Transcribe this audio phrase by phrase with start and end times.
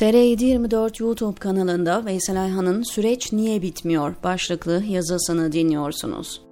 [0.00, 6.42] TR724 YouTube kanalında Veysel Ayhan'ın Süreç Niye Bitmiyor başlıklı yazısını dinliyorsunuz.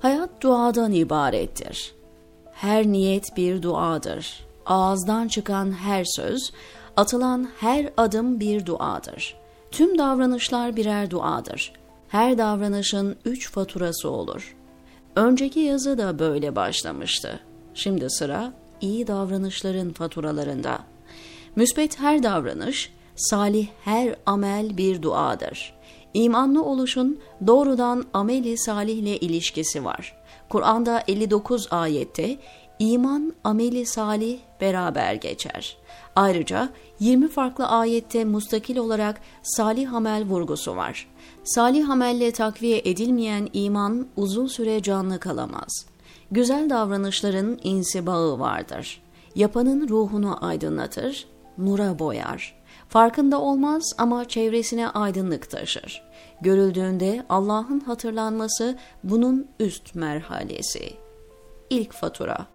[0.00, 1.94] Hayat duadan ibarettir.
[2.52, 4.46] Her niyet bir duadır.
[4.66, 6.52] Ağızdan çıkan her söz,
[6.96, 9.36] atılan her adım bir duadır.
[9.70, 11.72] Tüm davranışlar birer duadır.
[12.08, 14.56] Her davranışın üç faturası olur.
[15.16, 17.40] Önceki yazı da böyle başlamıştı.
[17.74, 20.78] Şimdi sıra iyi davranışların faturalarında.
[21.58, 25.74] Müsbet her davranış, salih her amel bir duadır.
[26.14, 30.16] İmanlı oluşun doğrudan ameli salihle ilişkisi var.
[30.48, 32.36] Kur'an'da 59 ayette
[32.78, 35.76] iman, ameli salih beraber geçer.
[36.16, 36.68] Ayrıca
[37.00, 41.08] 20 farklı ayette mustakil olarak salih amel vurgusu var.
[41.44, 45.86] Salih amelle takviye edilmeyen iman uzun süre canlı kalamaz.
[46.30, 49.02] Güzel davranışların insibağı vardır.
[49.34, 51.26] Yapanın ruhunu aydınlatır,
[51.58, 52.58] nura boyar.
[52.88, 56.02] Farkında olmaz ama çevresine aydınlık taşır.
[56.40, 60.92] Görüldüğünde Allah'ın hatırlanması bunun üst merhalesi.
[61.70, 62.46] İlk fatura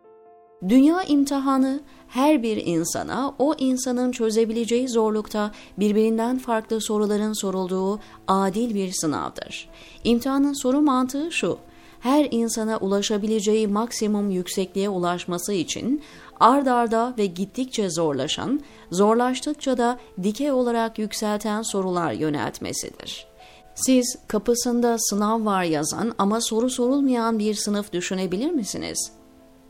[0.69, 8.91] Dünya imtihanı her bir insana o insanın çözebileceği zorlukta birbirinden farklı soruların sorulduğu adil bir
[8.91, 9.69] sınavdır.
[10.03, 11.57] İmtihanın soru mantığı şu,
[11.99, 16.01] her insana ulaşabileceği maksimum yüksekliğe ulaşması için
[16.39, 23.27] ard arda ve gittikçe zorlaşan, zorlaştıkça da dikey olarak yükselten sorular yöneltmesidir.
[23.75, 29.11] Siz kapısında sınav var yazan ama soru sorulmayan bir sınıf düşünebilir misiniz?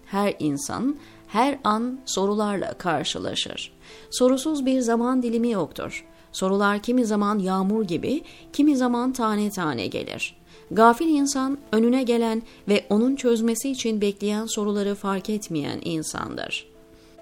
[0.06, 0.96] Her insan
[1.28, 3.74] her an sorularla karşılaşır.
[4.12, 6.06] Sorusuz bir zaman dilimi yoktur.
[6.32, 10.43] Sorular kimi zaman yağmur gibi, kimi zaman tane tane gelir.
[10.74, 16.68] Gafil insan önüne gelen ve onun çözmesi için bekleyen soruları fark etmeyen insandır.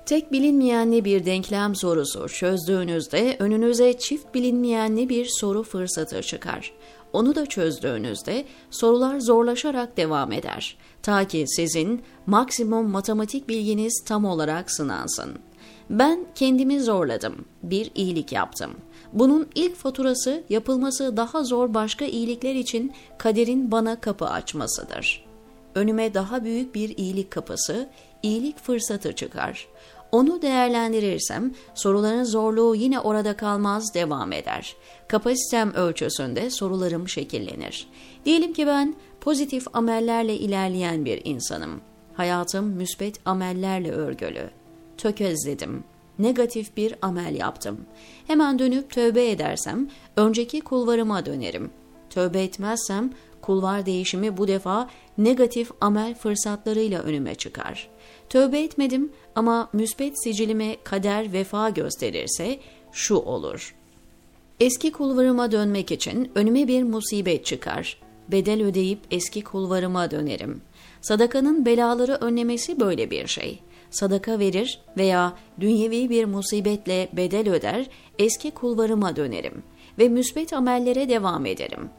[0.06, 6.74] Tek bilinmeyenli bir denklem sorusu çözdüğünüzde önünüze çift bilinmeyenli bir soru fırsatı çıkar.
[7.14, 10.78] Onu da çözdüğünüzde sorular zorlaşarak devam eder.
[11.04, 15.32] Ta ki sizin maksimum matematik bilginiz tam olarak sınansın.
[15.90, 18.72] Ben kendimi zorladım, bir iyilik yaptım.
[19.14, 25.26] Bunun ilk faturası yapılması daha zor başka iyilikler için kaderin bana kapı açmasıdır.
[25.76, 27.90] Önüme daha büyük bir iyilik kapısı,
[28.24, 29.68] iyilik fırsatı çıkar.
[30.12, 34.76] Onu değerlendirirsem soruların zorluğu yine orada kalmaz devam eder.
[35.08, 37.88] Kapasitem ölçüsünde sorularım şekillenir.
[38.26, 41.82] Diyelim ki ben pozitif amellerle ilerleyen bir insanım.
[42.14, 44.50] Hayatım müsbet amellerle örgülü.
[44.98, 45.84] Tökezledim.
[46.22, 47.78] Negatif bir amel yaptım.
[48.28, 51.72] Hemen dönüp tövbe edersem önceki kulvarıma dönerim.
[52.10, 57.90] Tövbe etmezsem kulvar değişimi bu defa negatif amel fırsatlarıyla önüme çıkar.
[58.30, 62.60] Tövbe etmedim ama müsbet sicilime kader vefa gösterirse
[62.92, 63.76] şu olur.
[64.60, 67.98] Eski kulvarıma dönmek için önüme bir musibet çıkar.
[68.28, 70.62] Bedel ödeyip eski kulvarıma dönerim.
[71.02, 73.60] Sadakanın belaları önlemesi böyle bir şey.
[73.92, 79.64] Sadaka verir veya dünyevi bir musibetle bedel öder, eski kulvarıma dönerim
[80.00, 81.90] ve müsbet amellere devam ederim.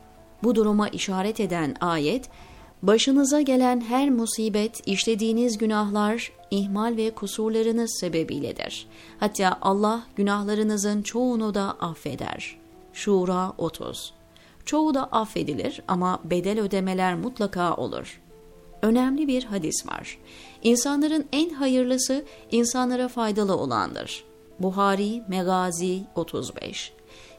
[0.43, 2.29] Bu duruma işaret eden ayet,
[2.83, 8.87] Başınıza gelen her musibet, işlediğiniz günahlar, ihmal ve kusurlarınız sebebiyledir.
[9.21, 12.59] Hatta Allah günahlarınızın çoğunu da affeder.
[12.93, 14.15] Şura 30
[14.65, 18.22] Çoğu da affedilir ama bedel ödemeler mutlaka olur.
[18.83, 20.19] Önemli bir hadis var.
[20.63, 24.25] İnsanların en hayırlısı insanlara faydalı olandır.
[24.59, 26.93] Buhari Megazi 35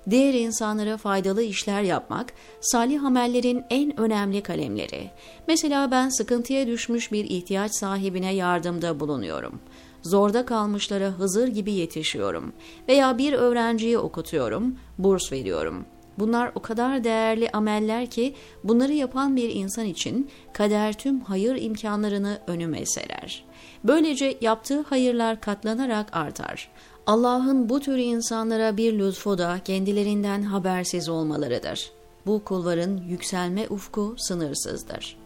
[0.10, 5.10] diğer insanlara faydalı işler yapmak, salih amellerin en önemli kalemleri.
[5.48, 9.60] Mesela ben sıkıntıya düşmüş bir ihtiyaç sahibine yardımda bulunuyorum.
[10.02, 12.54] Zorda kalmışlara Hızır gibi yetişiyorum
[12.88, 15.86] veya bir öğrenciyi okutuyorum, burs veriyorum.
[16.20, 22.40] Bunlar o kadar değerli ameller ki bunları yapan bir insan için kader tüm hayır imkanlarını
[22.48, 23.46] önüme serer.
[23.84, 26.70] Böylece yaptığı hayırlar katlanarak artar.
[27.08, 31.92] Allah'ın bu tür insanlara bir lütfu da kendilerinden habersiz olmalarıdır.
[32.26, 35.23] Bu kulların yükselme ufku sınırsızdır.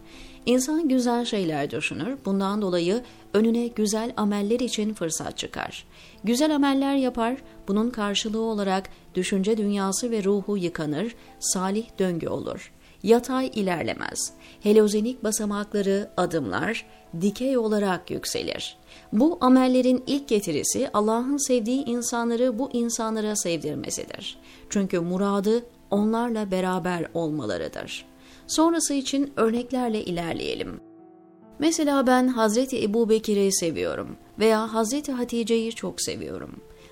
[0.47, 3.03] İnsan güzel şeyler düşünür, bundan dolayı
[3.33, 5.85] önüne güzel ameller için fırsat çıkar.
[6.23, 12.71] Güzel ameller yapar, bunun karşılığı olarak düşünce dünyası ve ruhu yıkanır, salih döngü olur.
[13.03, 14.33] Yatay ilerlemez.
[14.63, 16.85] Helozenik basamakları, adımlar,
[17.21, 18.77] dikey olarak yükselir.
[19.13, 24.39] Bu amellerin ilk getirisi Allah'ın sevdiği insanları bu insanlara sevdirmesidir.
[24.69, 28.05] Çünkü muradı onlarla beraber olmalarıdır.
[28.47, 30.79] Sonrası için örneklerle ilerleyelim.
[31.59, 36.51] Mesela ben Hazreti Ebu Bekir'i seviyorum veya Hazreti Hatice'yi çok seviyorum.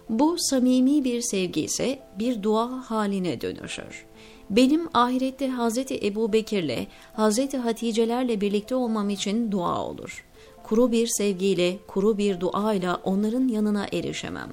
[0.10, 4.06] Bu samimi bir sevgi ise bir dua haline dönüşür.
[4.50, 10.26] Benim ahirette Hazreti Ebu Bekir'le, Hazreti Hatice'lerle birlikte olmam için dua olur.
[10.64, 14.50] Kuru bir sevgiyle, kuru bir duayla onların yanına erişemem.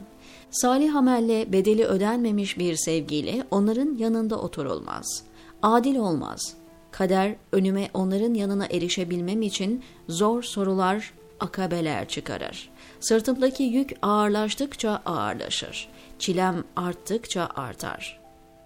[0.51, 5.25] Salih amelle bedeli ödenmemiş bir sevgiyle onların yanında oturulmaz.
[5.63, 6.62] Adil olmaz.
[6.93, 12.71] Kader önüme onların yanına erişebilmem için zor sorular, akabeler çıkarır.
[13.01, 15.89] Sırtımdaki yük ağırlaştıkça ağırlaşır.
[16.19, 18.21] Çilem arttıkça artar.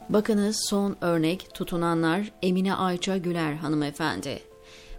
[0.09, 4.41] Bakınız son örnek tutunanlar Emine Ayça Güler hanımefendi.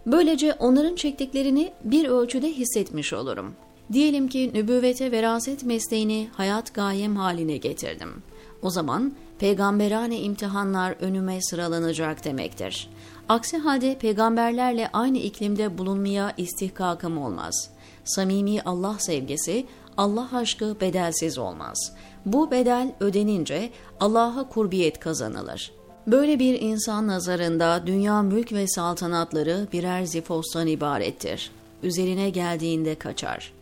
[0.06, 3.54] Böylece onların çektiklerini bir ölçüde hissetmiş olurum.
[3.92, 8.22] Diyelim ki nübüvvete veraset mesleğini hayat gayem haline getirdim.
[8.62, 12.90] O zaman peygamberane imtihanlar önüme sıralanacak demektir.
[13.28, 17.70] Aksi halde peygamberlerle aynı iklimde bulunmaya istihkakım olmaz.
[18.04, 21.92] Samimi Allah sevgisi, Allah aşkı bedelsiz olmaz.
[22.26, 23.70] Bu bedel ödenince
[24.00, 25.72] Allah'a kurbiyet kazanılır.
[26.06, 31.50] Böyle bir insan nazarında dünya mülk ve saltanatları birer zifostan ibarettir.
[31.82, 33.52] Üzerine geldiğinde kaçar.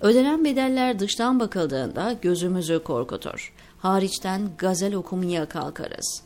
[0.00, 3.52] Ödenen bedeller dıştan bakıldığında gözümüzü korkutur.
[3.86, 6.22] Hariçten gazel okumaya kalkarız.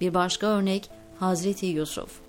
[0.00, 2.20] Bir başka örnek Hazreti Yusuf.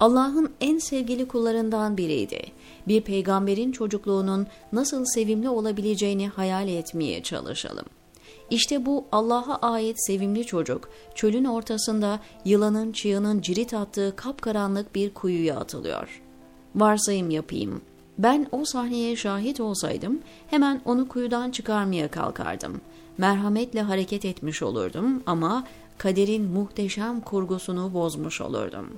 [0.00, 2.42] Allah'ın en sevgili kullarından biriydi.
[2.88, 7.84] Bir peygamberin çocukluğunun nasıl sevimli olabileceğini hayal etmeye çalışalım.
[8.50, 15.56] İşte bu Allah'a ait sevimli çocuk çölün ortasında yılanın çığının cirit attığı kapkaranlık bir kuyuya
[15.56, 16.22] atılıyor.
[16.74, 17.80] Varsayım yapayım.
[18.18, 22.80] Ben o sahneye şahit olsaydım hemen onu kuyudan çıkarmaya kalkardım.
[23.18, 25.64] Merhametle hareket etmiş olurdum ama
[25.98, 28.90] kaderin muhteşem kurgusunu bozmuş olurdum.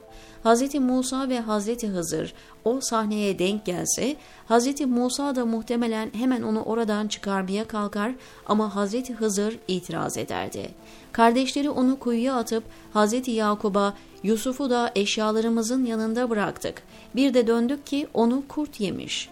[0.45, 0.75] Hz.
[0.75, 1.83] Musa ve Hz.
[1.83, 4.17] Hızır o sahneye denk gelse,
[4.49, 4.81] Hz.
[4.81, 8.13] Musa da muhtemelen hemen onu oradan çıkarmaya kalkar
[8.47, 9.11] ama Hz.
[9.11, 10.71] Hızır itiraz ederdi.
[11.13, 12.65] Kardeşleri onu kuyuya atıp
[12.95, 13.29] Hz.
[13.29, 16.83] Yakub'a Yusuf'u da eşyalarımızın yanında bıraktık.
[17.17, 19.29] Bir de döndük ki onu kurt yemiş.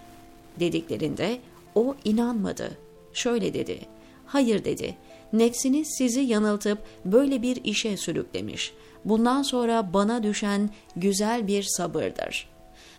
[0.61, 1.38] Dediklerinde
[1.75, 2.70] o inanmadı.
[3.12, 3.81] Şöyle dedi.
[4.26, 4.97] Hayır dedi.
[5.32, 8.73] Nefsiniz sizi yanıltıp böyle bir işe sürüklemiş.
[9.05, 12.49] Bundan sonra bana düşen güzel bir sabırdır.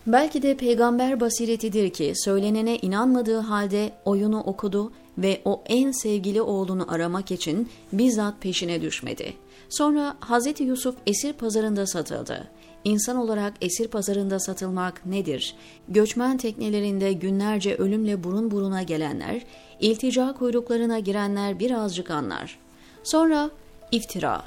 [0.08, 6.92] Belki de peygamber basiretidir ki söylenene inanmadığı halde oyunu okudu ve o en sevgili oğlunu
[6.92, 9.34] aramak için bizzat peşine düşmedi.
[9.70, 10.60] Sonra Hz.
[10.60, 12.48] Yusuf esir pazarında satıldı.
[12.86, 15.56] İnsan olarak esir pazarında satılmak nedir?
[15.90, 19.42] Göçmen teknelerinde günlerce ölümle burun buruna gelenler,
[19.80, 22.60] iltica kuyruklarına girenler birazcık anlar.
[23.04, 23.50] Sonra
[23.92, 24.44] iftira,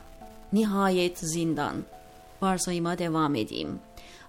[0.52, 1.74] nihayet zindan.
[2.42, 3.78] Varsayıma devam edeyim.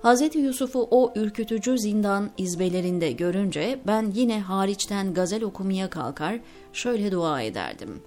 [0.04, 0.36] Hz.
[0.36, 6.40] Yusuf'u o ürkütücü zindan izbelerinde görünce ben yine hariçten gazel okumaya kalkar,
[6.74, 8.02] şöyle dua ederdim.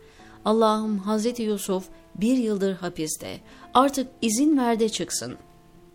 [0.44, 1.38] Allah'ım Hz.
[1.38, 3.40] Yusuf bir yıldır hapiste,
[3.74, 5.36] artık izin ver de çıksın.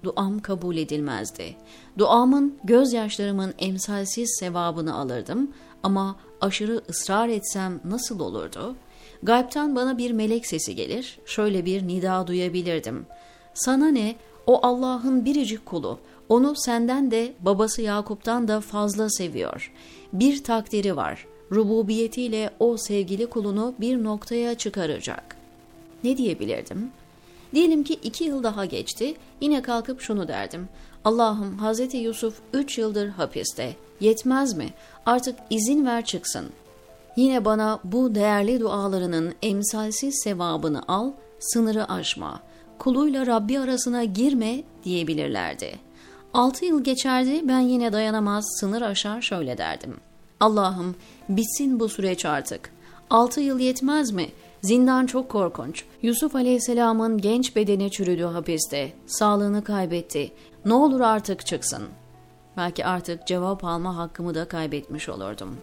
[0.05, 1.55] Duam kabul edilmezdi.
[1.97, 5.51] Duamın, gözyaşlarımın emsalsiz sevabını alırdım
[5.83, 8.75] ama aşırı ısrar etsem nasıl olurdu?
[9.23, 13.05] Gaybtan bana bir melek sesi gelir, şöyle bir nida duyabilirdim.
[13.53, 14.15] Sana ne,
[14.47, 15.99] o Allah'ın biricik kulu,
[16.29, 19.73] onu senden de babası Yakup'tan da fazla seviyor.
[20.13, 25.35] Bir takdiri var, rububiyetiyle o sevgili kulunu bir noktaya çıkaracak.
[26.03, 26.91] Ne diyebilirdim?
[27.53, 30.69] Diyelim ki iki yıl daha geçti, yine kalkıp şunu derdim.
[31.05, 33.75] Allah'ım Hazreti Yusuf üç yıldır hapiste.
[33.99, 34.73] Yetmez mi?
[35.05, 36.45] Artık izin ver çıksın.
[37.15, 42.39] Yine bana bu değerli dualarının emsalsiz sevabını al, sınırı aşma.
[42.79, 45.79] Kuluyla Rabbi arasına girme diyebilirlerdi.
[46.33, 49.97] Altı yıl geçerdi ben yine dayanamaz sınır aşar şöyle derdim.
[50.39, 50.95] Allah'ım
[51.29, 52.69] bitsin bu süreç artık.
[53.09, 54.29] Altı yıl yetmez mi?
[54.61, 55.83] Zindan çok korkunç.
[56.01, 58.93] Yusuf Aleyhisselam'ın genç bedeni çürüdü hapiste.
[59.05, 60.31] Sağlığını kaybetti.
[60.65, 61.83] Ne olur artık çıksın.
[62.57, 65.57] Belki artık cevap alma hakkımı da kaybetmiş olurdum.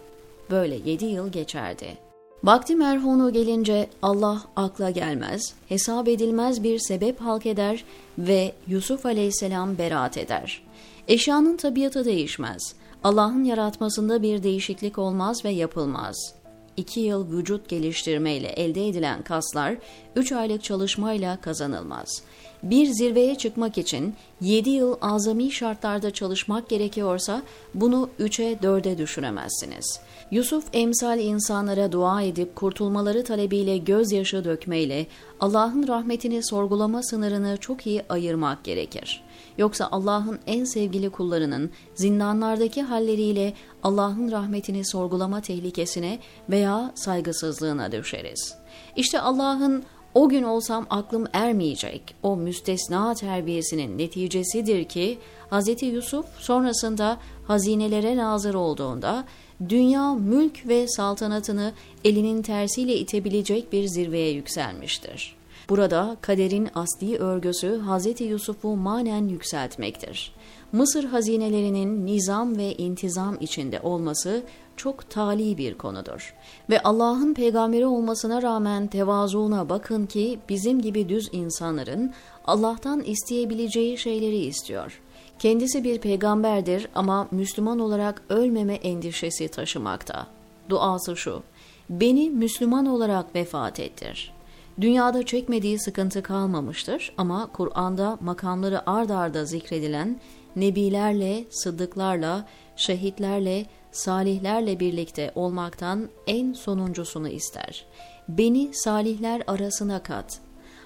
[0.51, 1.97] Böyle yedi yıl geçerdi.
[2.43, 7.83] Vakti merhunu gelince Allah akla gelmez, hesap edilmez bir sebep halk eder
[8.17, 10.63] ve Yusuf aleyhisselam beraat eder.
[11.07, 12.75] Eşyanın tabiatı değişmez.
[13.03, 16.35] Allah'ın yaratmasında bir değişiklik olmaz ve yapılmaz.
[16.77, 19.75] 2 yıl vücut geliştirmeyle elde edilen kaslar
[20.15, 22.23] 3 aylık çalışmayla kazanılmaz.
[22.63, 27.41] Bir zirveye çıkmak için 7 yıl azami şartlarda çalışmak gerekiyorsa
[27.73, 29.99] bunu 3'e 4'e düşüremezsiniz.
[30.31, 35.07] Yusuf emsal insanlara dua edip kurtulmaları talebiyle gözyaşı dökmeyle
[35.39, 39.23] Allah'ın rahmetini sorgulama sınırını çok iyi ayırmak gerekir.
[39.57, 43.53] Yoksa Allah'ın en sevgili kullarının zindanlardaki halleriyle
[43.83, 48.55] Allah'ın rahmetini sorgulama tehlikesine veya saygısızlığına düşeriz.
[48.95, 55.17] İşte Allah'ın o gün olsam aklım ermeyecek o müstesna terbiyesinin neticesidir ki
[55.51, 55.83] Hz.
[55.83, 57.17] Yusuf sonrasında
[57.47, 59.25] hazinelere nazır olduğunda
[59.69, 65.35] dünya mülk ve saltanatını elinin tersiyle itebilecek bir zirveye yükselmiştir.
[65.69, 68.21] Burada kaderin asli örgüsü Hz.
[68.21, 70.33] Yusuf'u manen yükseltmektir.
[70.71, 74.43] Mısır hazinelerinin nizam ve intizam içinde olması
[74.77, 76.35] çok tali bir konudur.
[76.69, 82.13] Ve Allah'ın peygamberi olmasına rağmen tevazuuna bakın ki bizim gibi düz insanların
[82.45, 85.01] Allah'tan isteyebileceği şeyleri istiyor.
[85.39, 90.27] Kendisi bir peygamberdir ama Müslüman olarak ölmeme endişesi taşımakta.
[90.69, 91.43] Duası şu,
[91.89, 94.33] beni Müslüman olarak vefat ettir.
[94.81, 100.19] Dünyada çekmediği sıkıntı kalmamıştır ama Kur'an'da makamları ard arda zikredilen
[100.55, 107.85] nebilerle, sıddıklarla, şehitlerle, salihlerle birlikte olmaktan en sonuncusunu ister.
[108.27, 110.39] Beni salihler arasına kat.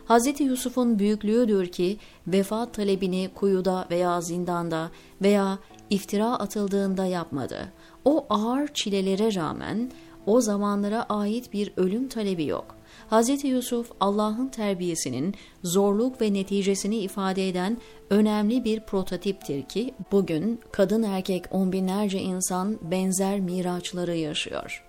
[0.10, 0.40] Hz.
[0.40, 1.98] Yusuf'un büyüklüğüdür ki
[2.28, 5.60] vefat talebini kuyuda veya zindanda veya
[5.90, 7.74] iftira atıldığında yapmadı.
[8.06, 9.92] O ağır çilelere rağmen
[10.26, 12.77] o zamanlara ait bir ölüm talebi yok.
[13.12, 13.44] Hz.
[13.44, 17.78] Yusuf Allah'ın terbiyesinin zorluk ve neticesini ifade eden
[18.10, 24.84] önemli bir prototiptir ki bugün kadın erkek on binlerce insan benzer miraçları yaşıyor.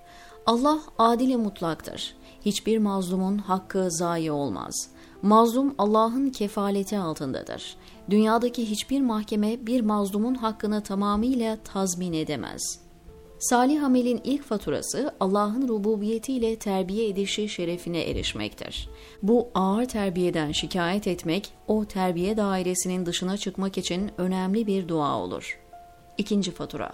[0.47, 2.15] Allah adili mutlaktır.
[2.45, 4.89] Hiçbir mazlumun hakkı zayi olmaz.
[5.23, 7.77] Mazlum Allah'ın kefaleti altındadır.
[8.11, 12.88] Dünyadaki hiçbir mahkeme bir mazlumun hakkını tamamıyla tazmin edemez.''
[13.39, 18.89] Salih amelin ilk faturası Allah'ın rububiyetiyle terbiye edişi şerefine erişmektir.
[19.23, 25.61] Bu ağır terbiyeden şikayet etmek, o terbiye dairesinin dışına çıkmak için önemli bir dua olur.
[26.19, 26.93] İkinci fatura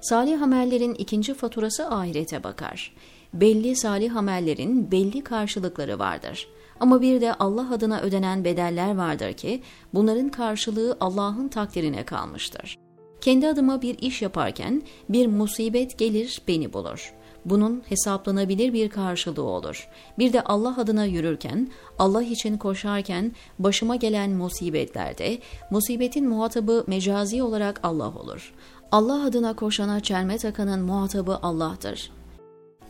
[0.00, 2.94] Salih amellerin ikinci faturası ahirete bakar.
[3.34, 6.48] Belli salih amellerin belli karşılıkları vardır.
[6.80, 9.62] Ama bir de Allah adına ödenen bedeller vardır ki
[9.94, 12.83] bunların karşılığı Allah'ın takdirine kalmıştır.
[13.24, 17.14] Kendi adıma bir iş yaparken bir musibet gelir beni bulur.
[17.44, 19.88] Bunun hesaplanabilir bir karşılığı olur.
[20.18, 25.38] Bir de Allah adına yürürken, Allah için koşarken başıma gelen musibetlerde
[25.70, 28.54] musibetin muhatabı mecazi olarak Allah olur.
[28.92, 32.10] Allah adına koşana çelme takanın muhatabı Allah'tır.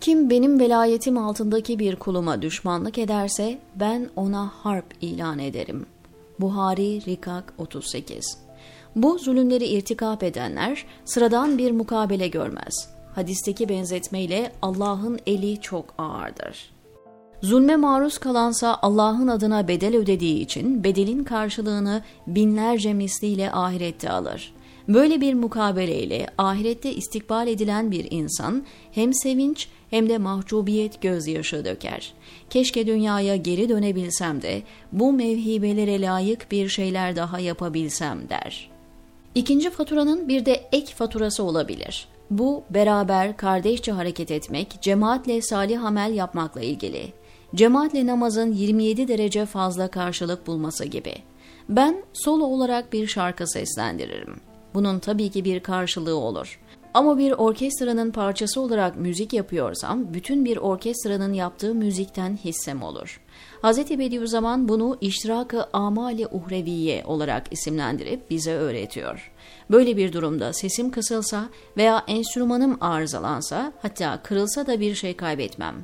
[0.00, 5.86] Kim benim velayetim altındaki bir kuluma düşmanlık ederse ben ona harp ilan ederim.
[6.40, 8.43] Buhari Rikak 38
[8.96, 12.88] bu zulümleri irtikap edenler sıradan bir mukabele görmez.
[13.14, 16.74] Hadisteki benzetmeyle Allah'ın eli çok ağırdır.
[17.42, 24.54] Zulme maruz kalansa Allah'ın adına bedel ödediği için bedelin karşılığını binlerce misliyle ahirette alır.
[24.88, 32.14] Böyle bir mukabeleyle ahirette istikbal edilen bir insan hem sevinç hem de mahcubiyet gözyaşı döker.
[32.50, 38.74] Keşke dünyaya geri dönebilsem de bu mevhibelere layık bir şeyler daha yapabilsem der.''
[39.34, 42.08] İkinci faturanın bir de ek faturası olabilir.
[42.30, 47.12] Bu beraber kardeşçe hareket etmek, cemaatle salih amel yapmakla ilgili.
[47.54, 51.14] Cemaatle namazın 27 derece fazla karşılık bulması gibi.
[51.68, 54.40] Ben solo olarak bir şarkı seslendiririm.
[54.74, 56.60] Bunun tabii ki bir karşılığı olur.
[56.94, 63.20] Ama bir orkestranın parçası olarak müzik yapıyorsam bütün bir orkestranın yaptığı müzikten hissem olur.
[63.62, 63.78] Hz.
[63.78, 69.32] Bediüzzaman bunu iştirak-ı amali uhreviye olarak isimlendirip bize öğretiyor.
[69.70, 75.74] Böyle bir durumda sesim kısılsa veya enstrümanım arızalansa hatta kırılsa da bir şey kaybetmem.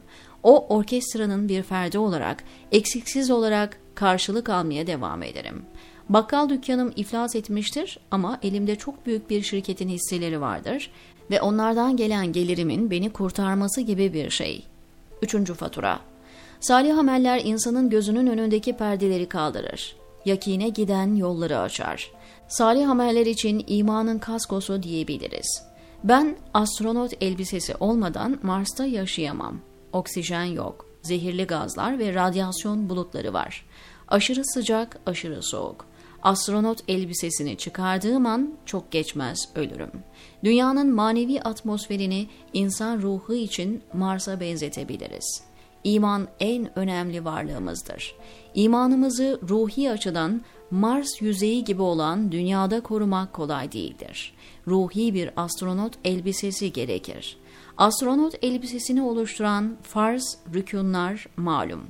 [0.43, 5.63] O orkestranın bir ferdi olarak eksiksiz olarak karşılık almaya devam ederim.
[6.11, 10.91] Bakkal dükkanım iflas etmiştir ama elimde çok büyük bir şirketin hisseleri vardır
[11.31, 14.67] ve onlardan gelen gelirimin beni kurtarması gibi bir şey.
[15.23, 16.01] Üçüncü fatura.
[16.61, 19.97] Salih ameller insanın gözünün önündeki perdeleri kaldırır.
[20.25, 22.11] Yakine giden yolları açar.
[22.49, 25.63] Salih ameller için imanın kaskosu diyebiliriz.
[26.05, 29.61] Ben astronot elbisesi olmadan Mars'ta yaşayamam.
[29.93, 33.67] Oksijen yok, zehirli gazlar ve radyasyon bulutları var.
[34.09, 35.90] Aşırı sıcak, aşırı soğuk.
[36.23, 39.91] Astronot elbisesini çıkardığım an çok geçmez ölürüm.
[40.45, 45.43] Dünyanın manevi atmosferini insan ruhu için Mars'a benzetebiliriz.
[45.85, 48.15] İman en önemli varlığımızdır.
[48.55, 54.35] İmanımızı ruhi açıdan Mars yüzeyi gibi olan dünyada korumak kolay değildir.
[54.67, 57.37] Ruhi bir astronot elbisesi gerekir.
[57.77, 61.83] Astronot elbisesini oluşturan farz, rükunlar malum.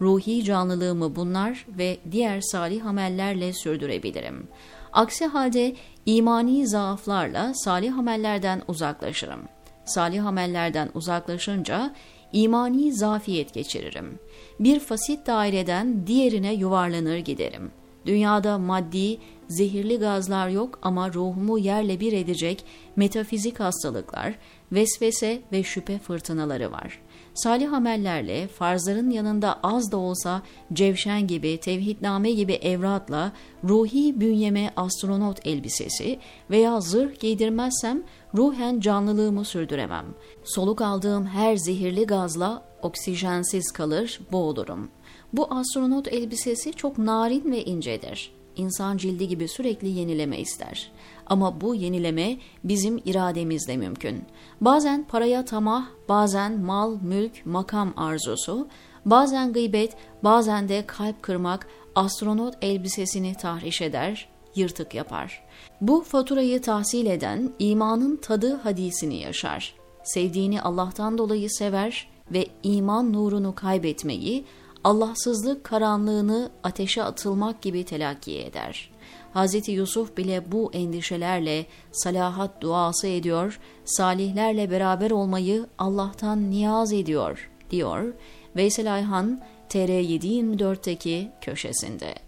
[0.00, 4.48] Ruhi canlılığımı bunlar ve diğer salih amellerle sürdürebilirim.
[4.92, 5.74] Aksi halde
[6.06, 9.40] imani zaaflarla salih amellerden uzaklaşırım.
[9.84, 11.94] Salih amellerden uzaklaşınca
[12.32, 14.18] imani zafiyet geçiririm.
[14.60, 17.70] Bir fasit daireden diğerine yuvarlanır giderim.
[18.06, 22.64] Dünyada maddi, zehirli gazlar yok ama ruhumu yerle bir edecek
[22.96, 24.34] metafizik hastalıklar,
[24.72, 27.00] vesvese ve şüphe fırtınaları var.
[27.38, 30.42] Salih amellerle, farzların yanında az da olsa
[30.72, 33.32] cevşen gibi, tevhidname gibi evratla,
[33.64, 36.18] ruhi bünyeme astronot elbisesi
[36.50, 38.02] veya zırh giydirmezsem
[38.34, 40.06] ruhen canlılığımı sürdüremem.
[40.44, 44.88] Soluk aldığım her zehirli gazla oksijensiz kalır, boğulurum.
[45.32, 48.32] Bu astronot elbisesi çok narin ve incedir.
[48.56, 50.92] İnsan cildi gibi sürekli yenileme ister.
[51.28, 54.24] Ama bu yenileme bizim irademizle mümkün.
[54.60, 58.68] Bazen paraya tamah, bazen mal, mülk, makam arzusu,
[59.04, 65.44] bazen gıybet, bazen de kalp kırmak astronot elbisesini tahriş eder, yırtık yapar.
[65.80, 69.74] Bu faturayı tahsil eden imanın tadı hadisini yaşar.
[70.04, 74.44] Sevdiğini Allah'tan dolayı sever ve iman nurunu kaybetmeyi,
[74.84, 78.90] Allahsızlık karanlığını ateşe atılmak gibi telakki eder.
[79.38, 79.68] Hz.
[79.68, 88.12] Yusuf bile bu endişelerle salahat duası ediyor, salihlerle beraber olmayı Allah'tan niyaz ediyor, diyor
[88.56, 92.27] Veysel Ayhan TR724'teki köşesinde.